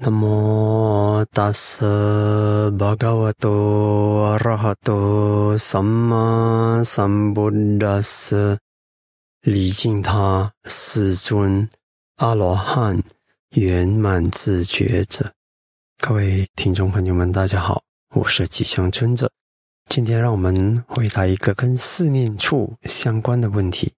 [0.00, 8.56] 南无大慈巴嘎瓦多阿拉哈多萨玛萨布达斯，
[9.40, 11.68] 礼敬他世尊
[12.14, 13.02] 阿罗汉
[13.56, 15.32] 圆满自觉者。
[15.98, 17.82] 各位听众朋友们，大家好，
[18.14, 19.28] 我是吉祥尊者。
[19.88, 23.92] 今天让我们回答一个跟四念处相关的问题：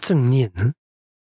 [0.00, 0.72] 正念呢？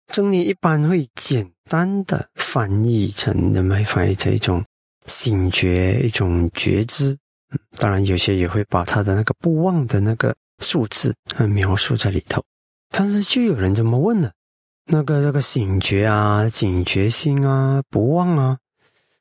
[0.08, 4.64] 正念一般会简单的翻译成，人们翻译成一种
[5.06, 7.18] 醒觉、一种觉知。
[7.78, 11.14] 当然，有些也会把他的那个不忘的那个数字
[11.48, 12.44] 描述在里头。
[12.90, 14.32] 但是，就有人这么问了：
[14.86, 18.58] 那个这个醒觉啊、警觉心啊、不忘啊，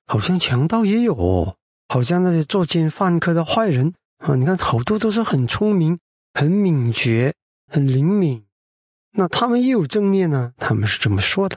[0.06, 1.56] 好像强盗也有，哦，
[1.88, 5.98] 好像那些作奸犯科的坏人啊，你看好多都是很聪明、
[6.34, 7.34] 很敏捷、
[7.70, 8.42] 很灵敏。
[9.12, 11.56] 那他们也有正念呢，他们是这么说的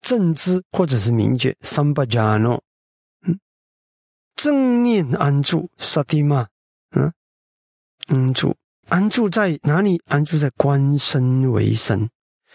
[0.00, 2.62] 正知或者是明觉三巴加诺，
[3.26, 3.38] 嗯，
[4.36, 6.46] 正念安住萨蒂玛，
[6.90, 7.12] 嗯，
[8.06, 8.56] 安住
[8.88, 10.00] 安住在哪里？
[10.06, 12.08] 安住在观身为身。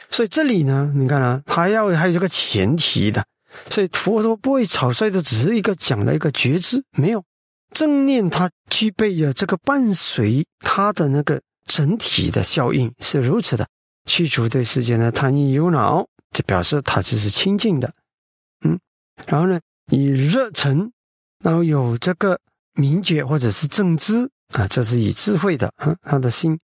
[0.10, 3.26] 所以这里呢，你看啊，还要还有这个前提的。
[3.70, 7.24] 所以佛陀不会草率的，只是一个讲了一个觉知，没有
[7.72, 11.42] 正念，它具备了这个伴随它的那个。
[11.66, 13.66] 整体的效应是如此的，
[14.06, 17.94] 去除对世间的贪欲忧恼，这表示他就是清净的，
[18.66, 18.78] 嗯，
[19.28, 19.59] 然后呢，
[19.92, 20.92] 以热忱，
[21.44, 22.40] 然后有这个
[22.73, 26.59] 明觉或者是正知啊，这是以智慧的啊，他的心，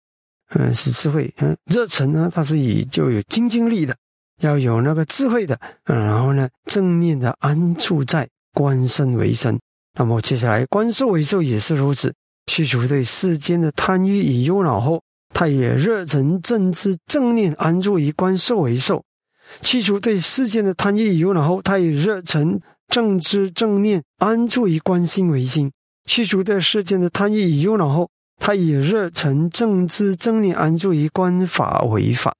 [0.52, 3.95] 嗯，是智慧，嗯，热忱呢，它是以就有精精力的，
[4.41, 9.59] 要有那个智慧的，嗯，然后呢，正念的安住在观身为身，
[9.97, 12.13] 那么接下来观受为受也是如此。
[12.47, 15.01] 去除对世间的贪欲与忧恼后，
[15.34, 19.01] 他也热忱正知正念安住于观受为受；
[19.61, 25.69] 去除对世间的贪欲与忧恼后，他以热忱正知正念安住于观心为心；
[26.06, 32.35] 去除对世间的贪欲与忧恼后，他以热忱正知正念安住于观法为法。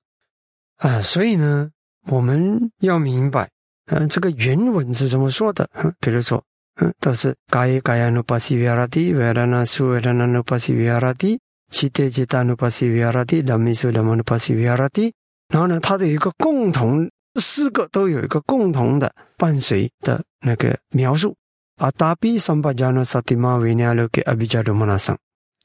[0.78, 1.70] 啊，所以呢，
[2.08, 3.50] 我们要明白，
[3.88, 5.70] 嗯，这个原文是怎么说的？
[6.00, 6.44] 比如说。
[6.78, 11.40] 嗯，都是嘎耶嘎耶努巴西维阿拉蒂，维拉那苏维拉那努巴西维阿拉蒂，
[11.72, 15.14] 七德吉达努巴西维阿拉蒂，拉米苏拉姆努巴西维阿拉蒂。
[15.50, 21.36] 然后呢，它的一个共同，四个都有一个共同的伴随的那个描述。
[21.78, 25.18] 阿达比桑巴加诺萨蒂玛维尼亚留给阿比加多摩那桑。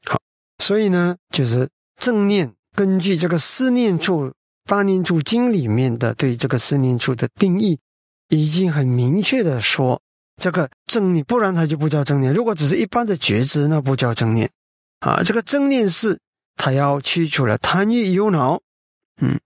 [0.05, 0.19] 好，
[0.59, 4.31] 所以呢，就是正念根据这个四念处
[4.65, 7.79] 大念处经里面的对这个四念处的定义，
[8.29, 10.01] 已经很明确的说。
[10.41, 12.33] 这个正念，不然它就不叫正念。
[12.33, 14.49] 如果只是一般的觉知，那不叫正念
[14.99, 15.21] 啊。
[15.21, 16.19] 这个正念是，
[16.55, 18.59] 它要去除了贪欲忧恼，
[19.21, 19.39] 嗯，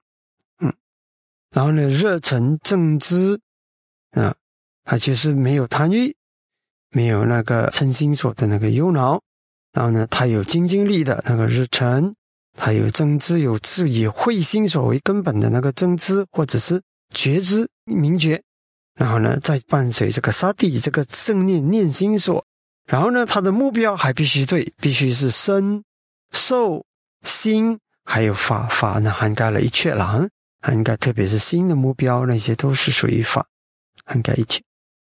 [1.55, 3.39] 然后呢，热忱正知
[4.11, 4.35] 啊，
[4.83, 6.13] 他就是没有贪欲，
[6.91, 9.21] 没有那个嗔心所的那个忧恼，
[9.71, 12.13] 然后呢，他有精精力的那个热忱，
[12.57, 18.43] 他有正知，有自以慧心所为根本的那个正知，或者是觉知明觉。
[18.95, 22.45] 然后呢，再伴随这个沙地这个正念念心所，
[22.85, 25.81] 然后呢，他的目标还必须对，必须是身、
[26.33, 26.85] 受、
[27.21, 30.27] 心，还有法法呢，涵盖了一切了，
[30.65, 33.45] 涵盖特别是新的目标，那些都是属于法，
[34.03, 34.59] 涵盖一切。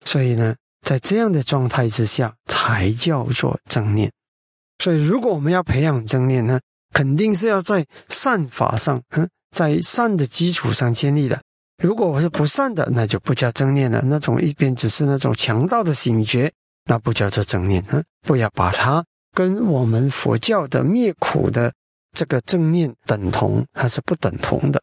[0.03, 4.11] 所以呢，在这样的状态之下，才叫做正念。
[4.83, 6.59] 所以，如果我们要培养正念呢，
[6.91, 9.25] 肯定是要在善法上，嗯，
[9.55, 11.41] 在善的基础上建立的。
[11.81, 14.01] 如果我是不善的，那就不叫正念了。
[14.03, 16.51] 那种一边只是那种强大的醒觉，
[16.83, 17.81] 那不叫做正念。
[18.21, 19.01] 不要把它
[19.33, 21.71] 跟我们佛教的灭苦的
[22.11, 24.75] 这个正念等同，它是不等同的。